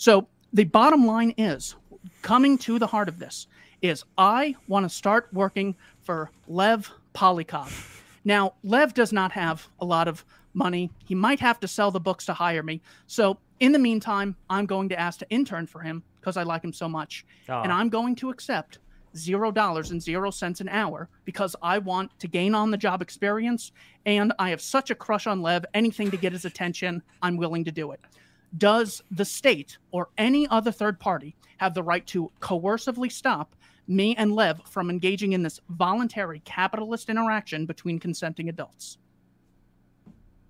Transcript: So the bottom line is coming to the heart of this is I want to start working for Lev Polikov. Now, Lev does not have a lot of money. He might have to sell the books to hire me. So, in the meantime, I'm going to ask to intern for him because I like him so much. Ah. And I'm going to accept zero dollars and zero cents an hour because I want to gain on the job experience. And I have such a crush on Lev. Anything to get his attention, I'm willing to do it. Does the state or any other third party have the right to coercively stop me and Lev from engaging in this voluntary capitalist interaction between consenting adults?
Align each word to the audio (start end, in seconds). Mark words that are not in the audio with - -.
So 0.00 0.28
the 0.50 0.64
bottom 0.64 1.06
line 1.06 1.34
is 1.36 1.76
coming 2.22 2.56
to 2.60 2.78
the 2.78 2.86
heart 2.86 3.10
of 3.10 3.18
this 3.18 3.46
is 3.82 4.02
I 4.16 4.56
want 4.66 4.84
to 4.84 4.88
start 4.88 5.28
working 5.30 5.76
for 6.00 6.30
Lev 6.48 6.90
Polikov. 7.12 8.00
Now, 8.24 8.54
Lev 8.62 8.94
does 8.94 9.12
not 9.12 9.32
have 9.32 9.68
a 9.78 9.84
lot 9.84 10.08
of 10.08 10.24
money. 10.54 10.90
He 11.04 11.14
might 11.14 11.38
have 11.40 11.60
to 11.60 11.68
sell 11.68 11.90
the 11.90 12.00
books 12.00 12.24
to 12.26 12.32
hire 12.32 12.62
me. 12.62 12.80
So, 13.08 13.40
in 13.60 13.72
the 13.72 13.78
meantime, 13.78 14.36
I'm 14.48 14.64
going 14.64 14.88
to 14.88 14.98
ask 14.98 15.18
to 15.18 15.28
intern 15.28 15.66
for 15.66 15.82
him 15.82 16.02
because 16.18 16.38
I 16.38 16.44
like 16.44 16.64
him 16.64 16.72
so 16.72 16.88
much. 16.88 17.26
Ah. 17.50 17.62
And 17.62 17.70
I'm 17.70 17.90
going 17.90 18.16
to 18.16 18.30
accept 18.30 18.78
zero 19.14 19.52
dollars 19.52 19.90
and 19.90 20.00
zero 20.00 20.30
cents 20.30 20.62
an 20.62 20.70
hour 20.70 21.10
because 21.26 21.54
I 21.60 21.76
want 21.76 22.18
to 22.20 22.26
gain 22.26 22.54
on 22.54 22.70
the 22.70 22.78
job 22.78 23.02
experience. 23.02 23.70
And 24.06 24.32
I 24.38 24.48
have 24.48 24.62
such 24.62 24.90
a 24.90 24.94
crush 24.94 25.26
on 25.26 25.42
Lev. 25.42 25.66
Anything 25.74 26.10
to 26.10 26.16
get 26.16 26.32
his 26.32 26.46
attention, 26.46 27.02
I'm 27.20 27.36
willing 27.36 27.64
to 27.64 27.70
do 27.70 27.90
it. 27.92 28.00
Does 28.56 29.02
the 29.10 29.24
state 29.24 29.78
or 29.92 30.08
any 30.18 30.46
other 30.48 30.72
third 30.72 30.98
party 30.98 31.36
have 31.58 31.74
the 31.74 31.82
right 31.82 32.06
to 32.08 32.32
coercively 32.40 33.10
stop 33.10 33.54
me 33.86 34.14
and 34.16 34.32
Lev 34.32 34.62
from 34.68 34.90
engaging 34.90 35.32
in 35.32 35.42
this 35.42 35.60
voluntary 35.68 36.40
capitalist 36.40 37.08
interaction 37.08 37.66
between 37.66 37.98
consenting 37.98 38.48
adults? 38.48 38.98